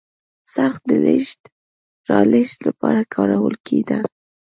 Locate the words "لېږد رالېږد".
1.05-2.59